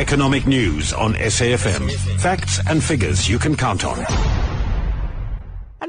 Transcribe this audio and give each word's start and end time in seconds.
Economic 0.00 0.46
news 0.46 0.94
on 0.94 1.12
SAFM. 1.12 1.90
Facts 2.20 2.58
and 2.66 2.82
figures 2.82 3.28
you 3.28 3.38
can 3.38 3.54
count 3.54 3.84
on. 3.84 3.98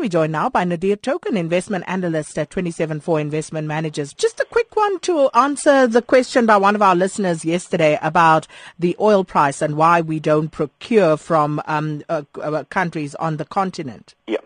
We're 0.02 0.08
joined 0.08 0.32
now 0.32 0.50
by 0.50 0.64
Nadir 0.64 0.96
Tokhan, 0.96 1.38
investment 1.38 1.84
analyst 1.86 2.36
at 2.40 2.50
27-Four 2.50 3.20
Investment 3.20 3.68
Managers. 3.68 4.16
Just 4.16 4.40
a 4.40 4.46
quick 4.46 4.76
one 4.76 5.00
to 5.02 5.30
answer 5.36 5.86
the 5.86 6.02
question 6.02 6.48
by 6.48 6.58
one 6.58 6.74
of 6.74 6.82
our 6.82 6.96
listeners 6.96 7.46
yesterday 7.46 8.00
about 8.02 8.48
the 8.80 8.96
oil 9.00 9.24
price 9.24 9.62
and 9.62 9.78
why 9.78 10.02
we 10.02 10.20
don't 10.20 10.50
procure 10.50 11.18
from 11.18 11.62
um, 11.68 12.02
uh, 12.10 12.24
uh, 12.42 12.64
countries 12.72 13.14
on 13.14 13.38
the 13.38 13.46
continent. 13.46 14.16
Yeah. 14.26 14.38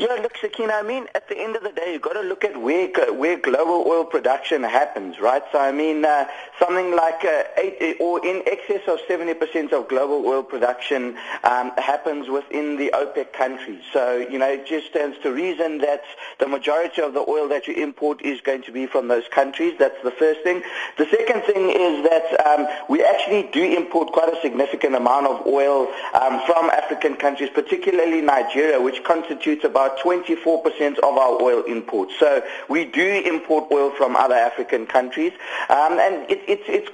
Yeah, 0.00 0.14
look, 0.14 0.34
Sakina, 0.40 0.72
I 0.72 0.82
mean, 0.82 1.08
at 1.14 1.28
the 1.28 1.36
end 1.38 1.56
of 1.56 1.62
the 1.62 1.72
day, 1.72 1.92
you've 1.92 2.00
got 2.00 2.14
to 2.14 2.22
look 2.22 2.42
at 2.42 2.62
where, 2.62 2.88
where 3.12 3.36
global 3.36 3.84
oil 3.86 4.06
production 4.06 4.62
happens, 4.62 5.20
right? 5.20 5.42
So, 5.52 5.60
I 5.60 5.72
mean, 5.72 6.06
uh, 6.06 6.26
something 6.58 6.96
like 6.96 7.22
uh, 7.22 7.42
eight, 7.58 7.98
or 8.00 8.24
in 8.24 8.42
excess 8.46 8.80
of 8.88 8.98
70% 9.06 9.74
of 9.74 9.88
global 9.88 10.24
oil 10.26 10.42
production 10.42 11.18
um, 11.44 11.72
happens 11.76 12.30
within 12.30 12.78
the 12.78 12.90
OPEC 12.94 13.34
countries. 13.34 13.82
So, 13.92 14.16
you 14.16 14.38
know, 14.38 14.56
just 14.64 14.96
stands 15.00 15.18
to 15.22 15.32
reason 15.32 15.78
that 15.78 16.02
the 16.38 16.46
majority 16.46 17.02
of 17.02 17.14
the 17.14 17.24
oil 17.28 17.48
that 17.48 17.66
you 17.66 17.74
import 17.74 18.22
is 18.22 18.40
going 18.42 18.62
to 18.62 18.72
be 18.72 18.86
from 18.86 19.08
those 19.08 19.26
countries. 19.28 19.74
That's 19.78 20.00
the 20.04 20.10
first 20.10 20.40
thing. 20.42 20.62
The 20.98 21.06
second 21.06 21.42
thing 21.42 21.70
is 21.70 22.04
that 22.04 22.46
um, 22.46 22.66
we 22.88 23.02
actually 23.02 23.48
do 23.52 23.62
import 23.62 24.12
quite 24.12 24.32
a 24.32 24.40
significant 24.42 24.94
amount 24.94 25.26
of 25.26 25.46
oil 25.46 25.88
um, 26.14 26.40
from 26.46 26.70
African 26.70 27.16
countries, 27.16 27.50
particularly 27.54 28.20
Nigeria, 28.20 28.80
which 28.80 29.02
constitutes 29.04 29.64
about 29.64 29.80
about 29.80 29.98
24% 30.00 30.98
of 30.98 31.16
our 31.16 31.40
oil 31.40 31.62
imports. 31.64 32.12
So 32.18 32.42
we 32.68 32.84
do 32.84 33.22
import 33.24 33.70
oil 33.72 33.90
from 33.96 34.16
other 34.16 34.34
African 34.34 34.86
countries. 34.86 35.32
Um, 35.68 35.98
and 35.98 36.30
it, 36.30 36.40
it's, 36.46 36.62
it's 36.66 36.88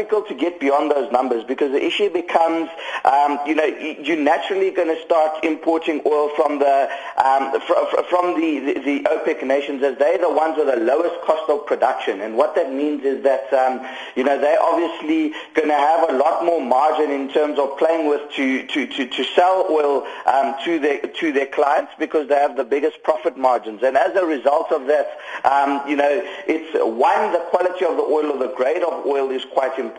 difficult 0.00 0.28
to 0.28 0.34
get 0.34 0.58
beyond 0.58 0.90
those 0.90 1.12
numbers 1.12 1.44
because 1.44 1.70
the 1.72 1.84
issue 1.84 2.08
becomes, 2.08 2.70
um, 3.04 3.38
you 3.46 3.54
know, 3.54 3.64
you're 3.64 4.16
naturally 4.16 4.70
going 4.70 4.88
to 4.88 5.00
start 5.04 5.44
importing 5.44 6.00
oil 6.06 6.30
from 6.36 6.58
the, 6.58 6.88
um, 7.22 7.52
fr- 7.60 8.02
from 8.08 8.40
the, 8.40 8.60
the, 8.60 8.80
the, 8.80 9.00
OPEC 9.10 9.46
nations 9.46 9.82
as 9.82 9.98
they're 9.98 10.16
the 10.18 10.30
ones 10.30 10.56
with 10.56 10.66
the 10.66 10.80
lowest 10.80 11.20
cost 11.22 11.50
of 11.50 11.66
production. 11.66 12.22
And 12.22 12.34
what 12.34 12.54
that 12.54 12.72
means 12.72 13.04
is 13.04 13.22
that, 13.24 13.52
um, 13.52 13.86
you 14.16 14.24
know, 14.24 14.40
they're 14.40 14.62
obviously 14.62 15.32
going 15.54 15.68
to 15.68 15.74
have 15.74 16.08
a 16.08 16.16
lot 16.16 16.44
more 16.44 16.64
margin 16.64 17.10
in 17.10 17.28
terms 17.28 17.58
of 17.58 17.76
playing 17.76 18.08
with 18.08 18.22
to, 18.36 18.66
to, 18.68 18.86
to, 18.86 19.06
to 19.06 19.24
sell 19.36 19.66
oil 19.70 20.06
um, 20.26 20.54
to, 20.64 20.78
their, 20.78 21.00
to 21.00 21.32
their 21.32 21.46
clients 21.46 21.92
because 21.98 22.28
they 22.28 22.36
have 22.36 22.56
the 22.56 22.64
biggest 22.64 23.02
profit 23.02 23.36
margins. 23.36 23.82
And 23.82 23.98
as 23.98 24.16
a 24.16 24.24
result 24.24 24.72
of 24.72 24.86
that, 24.86 25.18
um, 25.44 25.86
you 25.86 25.96
know, 25.96 26.22
it's 26.46 26.72
one, 26.74 27.32
the 27.32 27.44
quality 27.50 27.84
of 27.84 27.96
the 27.96 28.02
oil 28.02 28.32
or 28.32 28.38
the 28.38 28.54
grade 28.54 28.82
of 28.82 29.04
oil 29.04 29.30
is 29.30 29.44
quite 29.52 29.78
important. 29.78 29.89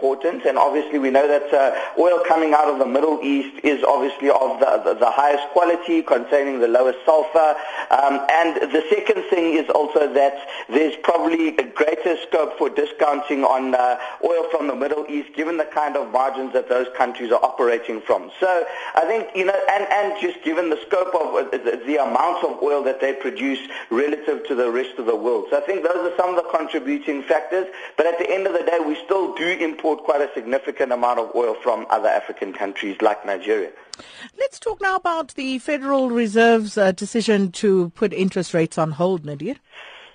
And 0.46 0.58
obviously 0.58 1.00
we 1.00 1.10
know 1.10 1.28
that 1.28 1.54
uh, 1.54 2.02
oil 2.02 2.24
coming 2.28 2.54
out 2.54 2.68
of 2.68 2.80
the 2.80 2.86
Middle 2.86 3.20
East 3.22 3.60
is 3.64 3.84
obviously 3.84 4.30
of 4.30 4.60
the, 4.60 4.82
the, 4.86 4.94
the 5.00 5.12
highest 5.12 5.48
quality, 5.50 6.02
containing 6.02 6.60
the 6.60 6.68
lowest 6.68 7.00
sulfur. 7.06 7.56
Um, 7.92 8.26
and 8.32 8.72
the 8.72 8.84
second 8.90 9.24
thing 9.30 9.54
is 9.58 9.70
also 9.70 10.12
that 10.14 10.48
there's 10.70 10.96
probably 11.04 11.50
a 11.58 11.64
greater 11.64 12.18
scope 12.28 12.58
for 12.58 12.70
discounting 12.70 13.44
on 13.44 13.76
uh, 13.76 13.98
oil 14.24 14.46
from 14.52 14.68
the 14.68 14.76
Middle 14.76 15.06
East, 15.10 15.36
given 15.36 15.58
the 15.58 15.66
kind 15.66 15.96
of 15.98 16.12
margins 16.12 16.54
that 16.54 16.70
those 16.70 16.88
countries 16.96 17.32
are 17.32 17.44
operating 17.44 18.02
from. 18.02 18.32
So 18.40 18.66
I 18.96 19.06
think, 19.06 19.30
you 19.36 19.46
know, 19.46 19.60
and, 19.70 19.86
and 19.92 20.22
just 20.22 20.44
given 20.44 20.70
the 20.70 20.80
scope 20.88 21.14
of 21.14 21.36
uh, 21.36 21.50
the, 21.52 21.82
the 21.86 21.98
amount 21.98 22.22
amounts 22.22 22.44
of 22.44 22.62
oil 22.64 22.84
that 22.84 23.02
they 23.02 23.14
produce 23.14 23.60
relative 23.90 24.46
to 24.48 24.56
the 24.56 24.70
rest 24.70 24.98
of 24.98 25.06
the 25.06 25.16
world. 25.16 25.46
So 25.50 25.58
I 25.58 25.62
think 25.62 25.84
those 25.84 26.12
are 26.12 26.16
some 26.18 26.30
of 26.30 26.36
the 26.36 26.50
contributing 26.50 27.24
factors. 27.24 27.68
But 27.98 28.06
at 28.06 28.20
the 28.20 28.30
end 28.30 28.48
of 28.48 28.54
the 28.54 28.64
day, 28.64 28.80
we 28.80 28.96
still 29.06 29.21
do 29.42 29.48
import 29.48 30.04
quite 30.04 30.22
a 30.22 30.30
significant 30.36 30.92
amount 30.92 31.18
of 31.20 31.34
oil 31.34 31.56
from 31.64 31.88
other 31.90 32.08
African 32.08 32.54
countries 32.54 32.96
like 33.02 33.26
Nigeria. 33.26 33.72
Let's 34.38 34.60
talk 34.60 34.80
now 34.80 34.96
about 34.96 35.34
the 35.34 35.58
Federal 35.58 36.12
Reserve's 36.12 36.78
uh, 36.78 36.92
decision 36.92 37.52
to 37.54 37.90
put 37.96 38.14
interest 38.14 38.54
rates 38.54 38.78
on 38.78 38.92
hold, 38.92 39.26
Nadir. 39.26 39.56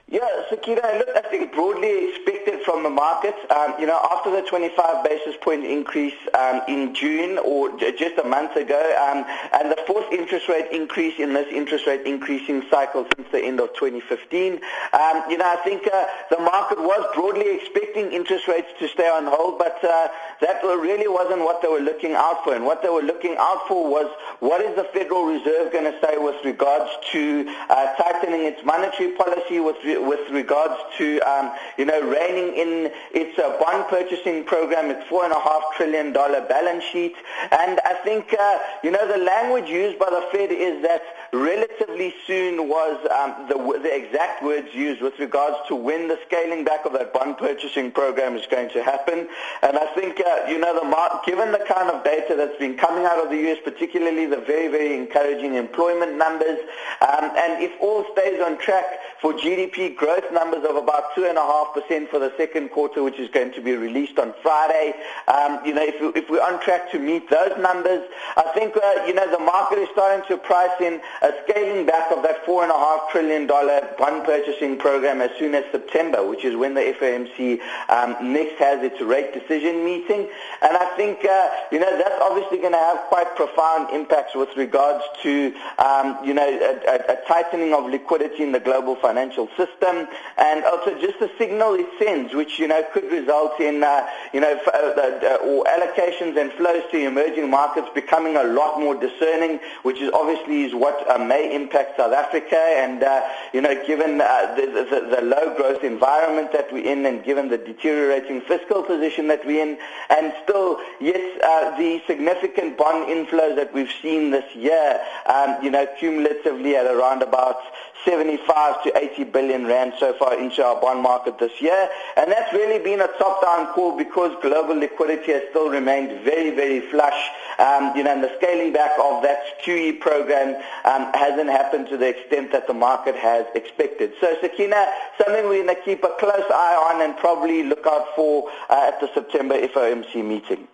Yeah, 0.09 0.29
Sakina, 0.49 0.83
look, 0.99 1.09
I 1.17 1.23
think 1.29 1.53
broadly 1.53 2.11
expected 2.11 2.56
from 2.67 2.83
the 2.83 2.91
market. 2.91 3.35
Um, 3.51 3.75
you 3.79 3.87
know, 3.87 3.99
after 4.13 4.31
the 4.31 4.43
25 4.43 5.05
basis 5.05 5.37
point 5.41 5.65
increase 5.65 6.19
um, 6.35 6.61
in 6.69 6.93
June 6.95 7.39
or 7.39 7.79
just 7.79 8.19
a 8.19 8.25
month 8.25 8.57
ago, 8.57 8.83
um, 9.01 9.25
and 9.59 9.71
the 9.71 9.79
fourth 9.87 10.13
interest 10.13 10.49
rate 10.49 10.67
increase 10.73 11.19
in 11.19 11.33
this 11.33 11.47
interest 11.51 11.87
rate 11.87 12.05
increasing 12.05 12.63
cycle 12.69 13.07
since 13.17 13.29
the 13.31 13.41
end 13.41 13.61
of 13.61 13.73
2015, 13.75 14.55
um, 14.55 15.23
you 15.31 15.39
know, 15.39 15.47
I 15.47 15.57
think 15.63 15.87
uh, 15.87 16.05
the 16.29 16.39
market 16.41 16.79
was 16.79 17.07
broadly 17.15 17.55
expecting 17.55 18.13
interest 18.13 18.49
rates 18.49 18.69
to 18.81 18.89
stay 18.89 19.09
on 19.09 19.27
hold, 19.27 19.59
but 19.59 19.79
uh, 19.85 20.09
that 20.41 20.63
really 20.65 21.09
wasn't 21.09 21.41
what 21.41 21.63
they 21.63 21.69
were 21.69 21.81
looking 21.81 22.15
out 22.15 22.43
for. 22.43 22.55
And 22.55 22.65
what 22.65 22.83
they 22.83 22.89
were 22.89 23.03
looking 23.03 23.37
out 23.39 23.69
for 23.69 23.89
was 23.89 24.11
what 24.41 24.61
is 24.61 24.75
the 24.75 24.85
Federal 24.93 25.25
Reserve 25.25 25.73
going 25.73 25.85
to 25.85 25.99
say 26.01 26.19
with 26.19 26.45
regards 26.45 26.91
to 27.13 27.47
uh, 27.71 27.95
tightening 27.95 28.43
its 28.43 28.65
monetary 28.65 29.13
policy 29.13 29.61
with 29.61 29.77
re- 29.85 29.99
with 29.99 30.29
regards 30.31 30.75
to, 30.99 31.21
um, 31.21 31.53
you 31.79 31.85
know, 31.85 32.01
reining 32.03 32.56
in 32.57 32.91
its 33.13 33.39
uh, 33.39 33.57
bond 33.61 33.87
purchasing 33.89 34.45
program, 34.45 34.91
its 34.91 35.07
four 35.09 35.25
and 35.25 35.33
a 35.33 35.41
half 35.41 35.63
trillion 35.77 36.13
dollar 36.13 36.41
balance 36.49 36.85
sheet. 36.85 37.15
And 37.51 37.81
I 37.85 37.95
think, 38.05 38.35
uh, 38.39 38.59
you 38.83 38.91
know, 38.91 39.07
the 39.07 39.19
language 39.19 39.69
used 39.69 39.99
by 39.99 40.11
the 40.11 40.27
Fed 40.33 40.51
is 40.51 40.83
that 40.83 41.03
relatively 41.33 42.15
soon 42.27 42.69
was 42.69 42.97
um, 43.11 43.49
the, 43.49 43.79
the 43.81 43.95
exact 43.95 44.43
words 44.43 44.69
used 44.75 45.03
with 45.03 45.19
regards 45.19 45.57
to 45.69 45.75
when 45.75 46.09
the 46.09 46.19
scaling 46.27 46.65
back 46.65 46.85
of 46.85 46.93
that 46.93 47.13
bond 47.13 47.39
purchasing 47.39 47.91
program 47.91 48.37
is 48.37 48.47
going 48.47 48.71
to 48.71 48.83
happen. 48.83 49.29
And 49.63 49.79
I 49.79 49.87
think, 49.95 50.21
uh, 50.21 50.47
you 50.49 50.59
know, 50.59 50.75
the 50.75 50.87
given 51.25 51.53
the 51.53 51.65
kind 51.67 51.91
of 51.91 52.05
data 52.05 52.35
that's 52.37 52.57
been 52.59 52.77
coming 52.77 53.05
out 53.05 53.23
of 53.23 53.31
the 53.31 53.37
U.S., 53.49 53.59
particularly 53.65 54.27
the 54.27 54.39
very, 54.39 54.69
very 54.69 54.97
encouraging 54.97 55.55
employment 55.55 56.17
numbers, 56.17 56.59
um, 57.01 57.31
and 57.37 57.63
if 57.63 57.73
all 57.81 58.05
stays 58.13 58.41
on 58.41 58.59
track 58.59 58.85
for 59.21 59.33
GDP 59.33 59.97
growth 59.97 60.31
numbers 60.33 60.65
of 60.69 60.77
about 60.77 61.15
2.5% 61.15 62.09
for 62.09 62.19
the 62.19 62.33
second 62.37 62.71
quarter, 62.71 63.03
which 63.03 63.19
is 63.19 63.29
going 63.31 63.53
to 63.53 63.61
be 63.61 63.73
released 63.73 64.19
on 64.19 64.35
Friday, 64.43 64.95
um, 65.29 65.61
you 65.65 65.75
know, 65.75 65.83
if, 65.83 66.01
we, 66.01 66.09
if 66.21 66.29
we're 66.29 66.43
on 66.43 66.61
track 66.61 66.91
to 66.93 66.99
meet 66.99 67.29
those 67.31 67.57
numbers, 67.59 68.05
I 68.37 68.43
think, 68.55 68.77
uh, 68.77 69.05
you 69.07 69.15
know, 69.15 69.31
the 69.31 69.39
market 69.39 69.79
is 69.79 69.89
starting 69.93 70.27
to 70.29 70.37
price 70.37 70.81
in 70.81 71.01
a 71.23 71.33
scaling 71.45 71.87
back 71.87 72.11
of 72.13 72.23
that 72.23 72.45
$4.5 72.45 73.11
trillion 73.11 73.47
bond 73.47 74.25
purchasing 74.25 74.77
program 74.79 75.21
as 75.21 75.31
soon 75.39 75.55
as 75.55 75.65
September, 75.73 76.27
which 76.27 76.45
is 76.45 76.57
when 76.57 76.75
the 76.75 76.81
FOMC 77.01 77.61
um, 77.89 78.33
next 78.33 78.59
has 78.59 78.83
its 78.83 79.01
rate 79.01 79.33
decision 79.33 79.85
meeting. 79.85 80.29
And 80.63 80.77
I 80.77 80.95
think, 80.97 81.25
uh, 81.25 81.51
you 81.73 81.81
know, 81.81 81.97
that's 81.97 82.21
obviously 82.21 82.59
going 82.59 82.73
to 82.73 82.79
have 82.79 82.99
quite 83.09 83.35
profound 83.37 83.91
impacts 83.95 84.35
with 84.35 84.55
regards 84.57 85.05
to, 85.23 85.55
um, 85.79 86.19
you 86.25 86.35
know, 86.35 86.47
a, 86.47 86.91
a, 86.91 87.13
a, 87.13 87.27
tightening 87.27 87.73
of 87.75 87.85
liquidity 87.91 88.43
in 88.43 88.53
the 88.53 88.61
global 88.61 88.97
financial 89.07 89.49
system 89.57 90.09
and 90.37 90.65
also 90.65 90.99
just 90.99 91.19
the 91.21 91.31
signal 91.39 91.75
it 91.75 91.87
sends, 91.99 92.35
which, 92.35 92.59
you 92.59 92.67
know, 92.67 92.83
could 92.93 93.05
result 93.13 93.61
in, 93.61 93.85
uh, 93.85 94.05
you 94.33 94.41
know, 94.41 94.59
f- 94.67 94.75
uh, 94.75 95.39
or 95.47 95.65
allocations 95.65 96.37
and 96.37 96.51
flows 96.53 96.83
to 96.91 96.99
emerging 96.99 97.49
markets 97.49 97.89
becoming 97.95 98.37
a 98.37 98.43
lot 98.43 98.81
more 98.81 98.95
discerning, 98.95 99.61
which 99.85 100.01
is 100.01 100.11
obviously 100.13 100.65
is 100.65 100.75
what 100.75 101.09
uh, 101.09 101.19
may 101.19 101.55
impact 101.55 101.97
South 101.97 102.13
Africa. 102.13 102.59
And, 102.59 103.05
uh, 103.05 103.23
you 103.53 103.61
know, 103.61 103.75
given 103.87 104.21
uh, 104.21 104.55
the, 104.57 104.67
the, 104.67 105.17
the, 105.17 105.23
low 105.23 105.55
growth 105.57 105.85
environment 105.85 106.53
that 106.53 106.73
we're 106.73 106.85
in 106.85 107.07
and 107.07 107.23
given 107.23 107.49
the 107.49 107.59
deteriorating 107.59 108.41
fiscal 108.41 108.83
position 108.83 109.29
that 109.29 109.47
we're 109.47 109.63
in, 109.63 109.79
and 110.11 110.33
still, 110.43 110.81
yes, 111.01 111.23
uh, 111.45 111.77
the 111.79 112.03
significant 112.07 112.77
bond 112.77 113.09
inflows 113.09 113.55
that 113.57 113.73
we've 113.73 113.95
seen 114.03 114.31
this 114.31 114.49
year, 114.55 115.01
um, 115.27 115.57
you 115.63 115.71
know, 115.71 115.87
cumulatively 115.99 116.77
at 116.77 116.87
around 116.87 117.23
about 117.23 117.59
75 118.07 118.85
to 118.85 118.97
80 118.97 119.25
billion 119.25 119.67
rand 119.67 119.93
so 119.99 120.15
far 120.15 120.39
into 120.39 120.65
our 120.65 120.81
bond 120.81 121.03
market 121.03 121.39
this 121.39 121.61
year. 121.61 121.89
And 122.17 122.31
that's 122.31 122.53
really 122.53 122.83
been 122.83 123.01
a 123.01 123.09
top-down 123.19 123.75
call 123.75 123.97
because 123.97 124.31
global 124.41 124.77
liquidity 124.77 125.33
has 125.33 125.43
still 125.51 125.69
remained 125.69 126.25
very, 126.25 126.51
very 126.51 126.81
flush. 126.89 127.29
Um, 127.59 127.97
you 127.97 128.05
know, 128.05 128.13
and 128.13 128.23
the 128.23 128.33
scaling 128.37 128.73
back 128.73 128.93
of 129.03 129.23
that 129.23 129.61
QE 129.65 130.01
program 130.01 130.55
um, 130.85 131.13
hasn't 131.15 131.51
happened 131.51 131.89
to 131.89 131.97
the 131.97 132.09
extent 132.09 132.53
that 132.53 132.67
the 132.67 132.75
market 132.75 133.17
has 133.17 133.45
expected. 133.55 134.13
So, 134.21 134.37
Sakina, 134.41 134.87
something 135.19 135.49
we're 135.49 135.65
going 135.65 135.75
to 135.75 135.83
keep 135.83 136.05
a 136.05 136.15
close 136.19 136.45
eye 136.51 136.93
on 136.95 137.03
and 137.03 137.17
probably 137.17 137.65
look 137.65 137.87
out 137.87 138.15
for 138.15 138.49
uh, 138.71 138.93
at 138.93 139.01
the 139.01 139.11
September 139.13 139.55
FOMC 139.67 140.25
meeting. 140.25 140.69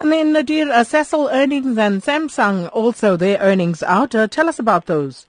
And 0.00 0.12
then, 0.12 0.32
Nadir, 0.32 0.70
uh, 0.70 0.84
Sasol 0.84 1.32
earnings 1.32 1.78
and 1.78 2.02
Samsung 2.02 2.68
also 2.72 3.16
their 3.16 3.38
earnings 3.38 3.82
out. 3.82 4.14
Uh, 4.14 4.28
tell 4.28 4.48
us 4.48 4.58
about 4.58 4.86
those. 4.86 5.26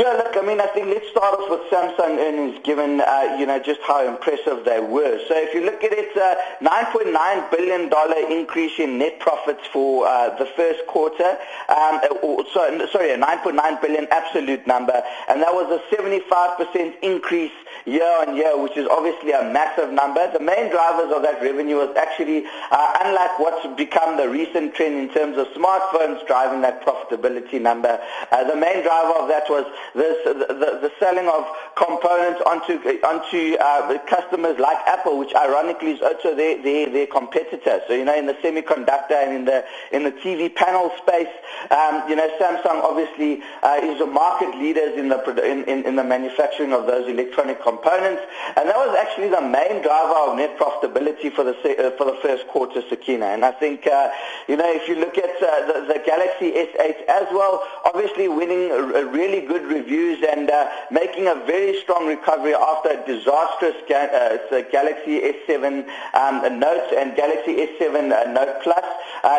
Yeah, 0.00 0.12
look, 0.16 0.34
I 0.34 0.40
mean, 0.40 0.62
I 0.62 0.66
think 0.68 0.86
let's 0.86 1.10
start 1.10 1.38
off 1.38 1.50
with 1.50 1.60
Samsung 1.68 2.16
earnings, 2.16 2.58
given 2.64 3.02
uh, 3.02 3.36
you 3.38 3.44
know 3.44 3.58
just 3.58 3.82
how 3.82 4.00
impressive 4.08 4.64
they 4.64 4.80
were. 4.80 5.20
So 5.28 5.36
if 5.36 5.52
you 5.52 5.60
look 5.60 5.84
at 5.84 5.92
it, 5.92 6.16
uh, 6.16 6.36
9.9 6.64 7.50
billion 7.50 7.90
dollar 7.90 8.16
increase 8.30 8.78
in 8.78 8.96
net 8.96 9.20
profits 9.20 9.60
for 9.70 10.08
uh, 10.08 10.34
the 10.38 10.46
first 10.56 10.86
quarter. 10.86 11.36
Um, 11.68 12.00
so, 12.50 12.88
sorry, 12.90 13.10
a 13.10 13.18
9.9 13.18 13.82
billion 13.82 14.06
absolute 14.10 14.66
number, 14.66 15.02
and 15.28 15.42
that 15.42 15.52
was 15.52 15.68
a 15.68 15.94
75 15.94 16.56
percent 16.56 16.96
increase 17.02 17.52
year 17.84 18.24
on 18.26 18.36
year, 18.36 18.56
which 18.56 18.76
is 18.76 18.86
obviously 18.88 19.32
a 19.32 19.42
massive 19.52 19.92
number. 19.92 20.30
The 20.32 20.40
main 20.40 20.70
drivers 20.70 21.12
of 21.12 21.22
that 21.22 21.42
revenue 21.42 21.76
was 21.76 21.94
actually, 21.96 22.44
uh, 22.70 22.98
unlike 23.04 23.38
what's 23.38 23.66
become 23.76 24.16
the 24.16 24.28
recent 24.28 24.74
trend 24.74 24.96
in 24.96 25.08
terms 25.12 25.36
of 25.36 25.46
smartphones 25.48 26.26
driving 26.26 26.62
that 26.62 26.84
profitability 26.84 27.60
number, 27.60 28.00
uh, 28.32 28.44
the 28.44 28.56
main 28.56 28.82
driver 28.82 29.12
of 29.20 29.28
that 29.28 29.44
was 29.48 29.64
this, 29.94 30.24
the, 30.24 30.34
the, 30.34 30.88
the 30.88 30.92
selling 30.98 31.28
of 31.28 31.46
components 31.76 32.40
onto 32.46 32.78
onto 33.04 33.56
uh, 33.56 33.98
customers 34.06 34.58
like 34.58 34.78
Apple, 34.86 35.18
which 35.18 35.34
ironically 35.34 35.92
is 35.92 36.02
also 36.02 36.34
their, 36.34 36.62
their, 36.62 36.90
their 36.90 37.06
competitor. 37.06 37.80
So 37.86 37.94
you 37.94 38.04
know, 38.04 38.16
in 38.16 38.26
the 38.26 38.34
semiconductor 38.34 39.16
and 39.16 39.34
in 39.34 39.44
the 39.44 39.64
in 39.92 40.04
the 40.04 40.12
TV 40.12 40.54
panel 40.54 40.90
space, 40.98 41.32
um, 41.70 42.08
you 42.08 42.16
know, 42.16 42.28
Samsung 42.38 42.82
obviously 42.82 43.42
uh, 43.62 43.80
is 43.82 44.00
a 44.00 44.06
market 44.06 44.56
leaders 44.58 44.96
in 44.96 45.08
the 45.08 45.18
in, 45.44 45.64
in, 45.64 45.84
in 45.86 45.96
the 45.96 46.04
manufacturing 46.04 46.72
of 46.72 46.86
those 46.86 47.08
electronic 47.08 47.62
components 47.62 47.80
components, 47.80 48.22
and 48.56 48.68
that 48.68 48.76
was 48.76 48.96
actually 48.96 49.28
the 49.28 49.40
main 49.40 49.82
driver 49.82 50.30
of 50.30 50.36
net 50.36 50.58
profitability 50.58 51.32
for 51.32 51.44
the 51.44 51.54
uh, 51.54 51.90
for 51.96 52.06
the 52.06 52.18
first 52.22 52.46
quarter, 52.48 52.82
Sakina. 52.88 53.26
And 53.26 53.44
I 53.44 53.52
think 53.52 53.86
uh, 53.86 54.10
you 54.48 54.56
know 54.56 54.70
if 54.70 54.88
you 54.88 54.96
look 54.96 55.16
at 55.18 55.30
uh, 55.42 55.66
the, 55.66 55.94
the, 55.94 56.00
Galaxy 56.04 56.52
S8 56.52 57.04
as 57.06 57.26
well, 57.30 57.62
obviously 57.84 58.26
winning 58.28 58.70
a 58.70 59.04
really 59.04 59.46
good 59.46 59.62
reviews 59.70 60.22
and 60.28 60.50
uh, 60.50 60.68
making 60.90 61.28
a 61.28 61.34
very 61.46 61.80
strong 61.80 62.06
recovery 62.06 62.54
after 62.54 62.90
a 62.90 63.06
disastrous 63.06 63.76
ga- 63.88 64.10
uh, 64.50 64.60
Galaxy 64.70 65.20
S7 65.20 65.86
um, 66.14 66.58
Note 66.58 66.92
and 66.96 67.16
Galaxy 67.16 67.56
S7 67.56 68.12
uh, 68.12 68.32
Note 68.32 68.62
Plus, 68.62 68.84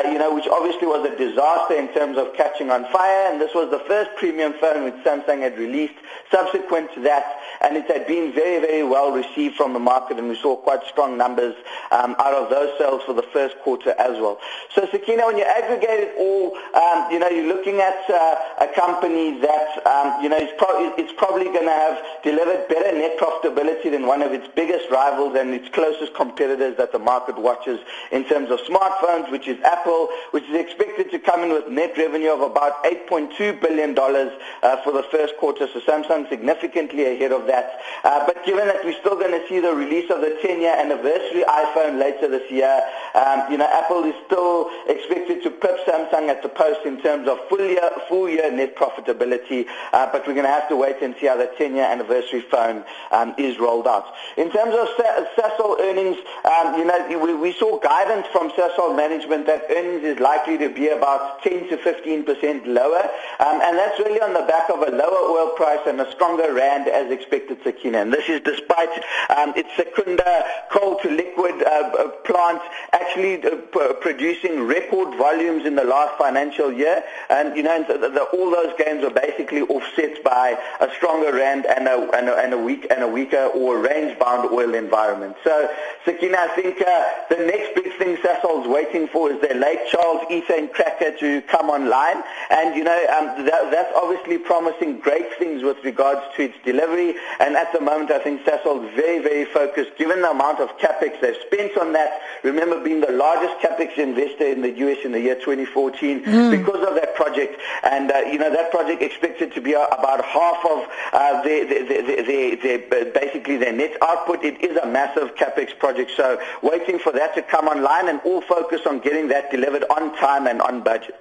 you 0.05 0.17
know, 0.17 0.33
which 0.33 0.47
obviously 0.47 0.87
was 0.87 1.05
a 1.05 1.15
disaster 1.17 1.75
in 1.75 1.87
terms 1.93 2.17
of 2.17 2.33
catching 2.33 2.71
on 2.71 2.85
fire. 2.91 3.31
And 3.31 3.41
this 3.41 3.53
was 3.53 3.69
the 3.69 3.79
first 3.79 4.11
premium 4.15 4.53
phone 4.53 4.83
which 4.85 4.95
Samsung 5.03 5.41
had 5.41 5.57
released 5.57 5.95
subsequent 6.31 6.93
to 6.93 7.01
that, 7.01 7.40
and 7.61 7.77
it 7.77 7.85
had 7.87 8.07
been 8.07 8.33
very, 8.33 8.59
very 8.59 8.83
well 8.83 9.11
received 9.11 9.55
from 9.55 9.73
the 9.73 9.79
market, 9.79 10.17
and 10.17 10.27
we 10.27 10.35
saw 10.35 10.55
quite 10.55 10.83
strong 10.87 11.17
numbers 11.17 11.55
um, 11.91 12.15
out 12.19 12.33
of 12.33 12.49
those 12.49 12.77
sales 12.77 13.01
for 13.05 13.13
the 13.13 13.25
first 13.33 13.57
quarter 13.59 13.91
as 13.99 14.19
well. 14.19 14.39
So, 14.73 14.87
Sakina, 14.91 15.25
when 15.27 15.37
you 15.37 15.43
aggregate 15.43 16.09
it 16.09 16.15
all, 16.17 16.57
um, 16.73 17.11
you 17.11 17.19
know, 17.19 17.29
you're 17.29 17.47
looking 17.47 17.79
at 17.79 18.09
uh, 18.09 18.65
a 18.65 18.67
company 18.73 19.39
that, 19.41 19.85
um, 19.85 20.23
you 20.23 20.29
know, 20.29 20.37
is 20.37 20.49
pro- 20.57 20.93
it's 20.97 21.13
probably 21.17 21.45
going 21.45 21.65
to 21.65 21.71
have 21.71 21.99
delivered 22.23 22.67
better 22.67 22.91
net 22.97 23.17
profitability 23.19 23.91
than 23.91 24.07
one 24.07 24.21
of 24.21 24.31
its 24.31 24.47
biggest 24.55 24.89
rivals 24.89 25.35
and 25.37 25.53
its 25.53 25.69
closest 25.69 26.13
competitors 26.15 26.77
that 26.77 26.91
the 26.91 26.99
market 26.99 27.37
watches 27.37 27.79
in 28.11 28.23
terms 28.25 28.49
of 28.49 28.59
smartphones, 28.61 29.29
which 29.31 29.47
is 29.47 29.61
Apple, 29.63 30.09
which 30.31 30.45
is 30.45 30.55
expected 30.55 31.11
to 31.11 31.19
come 31.19 31.43
in 31.43 31.49
with 31.49 31.67
net 31.67 31.95
revenue 31.97 32.31
of 32.31 32.41
about 32.41 32.83
$8.2 32.83 33.61
billion 33.61 33.97
uh, 33.97 34.77
for 34.83 34.91
the 34.91 35.03
first 35.11 35.37
quarter. 35.37 35.67
So 35.71 35.79
Samsung 35.79 36.27
significantly 36.29 37.05
ahead 37.15 37.31
of 37.31 37.45
that. 37.47 37.50
Uh, 37.51 38.25
but 38.25 38.43
given 38.45 38.67
that 38.67 38.83
we're 38.83 38.99
still 38.99 39.15
going 39.15 39.31
to 39.31 39.47
see 39.47 39.59
the 39.59 39.73
release 39.73 40.09
of 40.09 40.21
the 40.21 40.37
10-year 40.43 40.75
anniversary 40.75 41.43
iPhone 41.47 41.99
later 41.99 42.27
this 42.27 42.49
year, 42.49 42.81
um, 43.15 43.51
you 43.51 43.57
know, 43.57 43.67
Apple 43.67 44.03
is 44.03 44.15
still 44.25 44.69
expected 44.87 45.43
to 45.43 45.51
pip 45.51 45.77
Samsung 45.85 46.29
at 46.29 46.41
the 46.43 46.49
post 46.49 46.85
in 46.85 47.01
terms 47.01 47.27
of 47.27 47.39
full 47.49 47.59
year, 47.59 47.89
full 48.07 48.29
year 48.29 48.51
net 48.51 48.75
profitability. 48.75 49.67
Uh, 49.93 50.09
but 50.11 50.25
we're 50.27 50.33
going 50.33 50.45
to 50.45 50.51
have 50.51 50.69
to 50.69 50.75
wait 50.75 51.01
and 51.01 51.15
see 51.19 51.27
how 51.27 51.37
the 51.37 51.51
10-year 51.59 51.83
anniversary 51.83 52.41
phone 52.41 52.83
um, 53.11 53.33
is 53.37 53.59
rolled 53.59 53.87
out. 53.87 54.13
In 54.37 54.51
terms 54.51 54.73
of 54.75 54.87
Sasol 55.35 55.79
earnings, 55.79 56.17
um, 56.45 56.77
you 56.77 56.85
know, 56.85 57.19
we, 57.23 57.33
we, 57.33 57.51
saw 57.53 57.77
guidance 57.79 58.25
from 58.31 58.49
Sasol 58.51 58.95
management 58.95 59.45
that 59.45 59.65
earnings 59.69 60.03
is 60.03 60.19
likely 60.19 60.57
to 60.57 60.69
be 60.69 60.87
about 60.87 61.43
10 61.43 61.69
to 61.69 61.77
15 61.77 62.23
percent 62.23 62.65
lower, 62.65 63.03
um, 63.39 63.59
and 63.61 63.77
that's 63.77 63.99
really 63.99 64.21
on 64.21 64.33
the 64.33 64.41
back 64.41 64.69
of 64.69 64.79
a 64.79 64.91
lower 64.91 65.29
oil 65.29 65.53
price 65.55 65.81
and 65.85 65.99
a 65.99 66.09
stronger 66.11 66.53
rand 66.53 66.87
as 66.87 67.11
expected, 67.11 67.59
Sakina. 67.63 67.99
And 67.99 68.13
this 68.13 68.29
is 68.29 68.41
despite 68.41 68.89
um, 69.29 69.53
its 69.55 69.69
Secunda 69.75 70.45
coal 70.71 70.97
to 70.99 71.09
liquid 71.11 71.61
uh, 71.63 71.91
uh 71.91 72.07
plant 72.23 72.61
actually 73.01 73.43
uh, 73.43 73.55
p- 73.73 73.93
producing 73.99 74.63
record 74.63 75.17
volumes 75.17 75.65
in 75.65 75.75
the 75.75 75.83
last 75.83 76.17
financial 76.17 76.71
year. 76.71 77.03
And, 77.29 77.55
you 77.55 77.63
know, 77.63 77.83
the, 77.83 78.09
the, 78.09 78.23
all 78.23 78.51
those 78.51 78.73
gains 78.77 79.03
are 79.03 79.09
basically 79.09 79.61
offset 79.61 80.23
by 80.23 80.57
a 80.79 80.89
stronger 80.95 81.33
rand 81.33 81.65
and 81.65 81.87
a, 81.87 82.09
and 82.17 82.29
a, 82.29 82.37
and 82.37 82.53
a, 82.53 82.57
weak, 82.57 82.87
and 82.89 83.03
a 83.03 83.07
weaker 83.07 83.45
or 83.55 83.79
range-bound 83.79 84.51
oil 84.51 84.73
environment. 84.73 85.35
So, 85.43 85.69
Sakina, 86.05 86.37
I 86.37 86.47
think 86.49 86.81
uh, 86.81 87.05
the 87.29 87.37
next 87.45 87.75
big 87.75 87.91
thing 87.97 88.17
Sasol's 88.17 88.67
waiting 88.67 89.07
for 89.07 89.31
is 89.31 89.41
their 89.41 89.55
Lake 89.55 89.79
Charles 89.89 90.21
ethane 90.29 90.71
cracker 90.71 91.11
to 91.17 91.41
come 91.43 91.69
online. 91.69 92.23
And, 92.49 92.75
you 92.75 92.83
know, 92.83 92.99
um, 93.17 93.45
that, 93.45 93.71
that's 93.71 93.93
obviously 93.95 94.37
promising 94.37 94.99
great 94.99 95.33
things 95.37 95.63
with 95.63 95.83
regards 95.83 96.21
to 96.35 96.43
its 96.43 96.55
delivery. 96.63 97.15
And 97.39 97.55
at 97.55 97.71
the 97.73 97.81
moment, 97.81 98.11
I 98.11 98.19
think 98.19 98.41
Sasol 98.41 98.87
is 98.87 98.95
very, 98.95 99.19
very 99.19 99.45
focused, 99.45 99.97
given 99.97 100.21
the 100.21 100.31
amount 100.31 100.59
of 100.59 100.69
capex 100.77 101.19
they've 101.21 101.35
spent 101.47 101.77
on 101.77 101.93
that. 101.93 102.21
Remember 102.43 102.83
being 102.91 103.01
the 103.01 103.11
largest 103.11 103.55
capex 103.59 103.97
investor 103.97 104.47
in 104.47 104.61
the 104.61 104.71
U.S. 104.71 104.97
in 105.05 105.11
the 105.11 105.19
year 105.19 105.35
2014 105.35 106.23
mm. 106.23 106.51
because 106.51 106.87
of 106.87 106.95
that 106.95 107.15
project. 107.15 107.59
And, 107.83 108.11
uh, 108.11 108.17
you 108.31 108.37
know, 108.37 108.51
that 108.51 108.71
project 108.71 109.01
expected 109.01 109.53
to 109.53 109.61
be 109.61 109.73
about 109.73 110.23
half 110.25 110.65
of 110.65 110.87
uh, 111.13 111.41
their, 111.43 111.65
their, 111.67 112.23
their, 112.23 112.55
their, 112.57 113.05
basically 113.11 113.57
their 113.57 113.71
net 113.71 113.95
output. 114.01 114.43
It 114.43 114.61
is 114.61 114.75
a 114.77 114.85
massive 114.87 115.35
capex 115.35 115.77
project. 115.77 116.11
So 116.17 116.39
waiting 116.61 116.99
for 116.99 117.11
that 117.13 117.33
to 117.35 117.41
come 117.41 117.67
online 117.67 118.09
and 118.09 118.19
all 118.25 118.41
focus 118.41 118.81
on 118.85 118.99
getting 118.99 119.29
that 119.29 119.51
delivered 119.51 119.85
on 119.89 120.15
time 120.17 120.47
and 120.47 120.61
on 120.61 120.83
budget. 120.83 121.19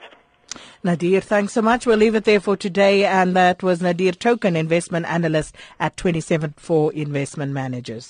Nadir, 0.82 1.20
thanks 1.20 1.52
so 1.52 1.62
much. 1.62 1.86
We'll 1.86 1.98
leave 1.98 2.14
it 2.14 2.24
there 2.24 2.40
for 2.40 2.56
today. 2.56 3.04
And 3.04 3.36
that 3.36 3.62
was 3.62 3.80
Nadir 3.80 4.12
Tokhan, 4.12 4.56
investment 4.56 5.06
analyst 5.06 5.54
at 5.78 5.96
27-Four 5.96 6.94
Investment 6.94 7.52
Managers. 7.52 8.08